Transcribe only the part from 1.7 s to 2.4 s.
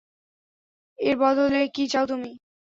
কী চাও তুমি?